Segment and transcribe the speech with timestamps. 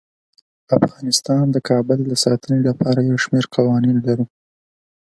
[0.79, 4.25] افغانستان د کابل د ساتنې لپاره یو شمیر قوانین لري.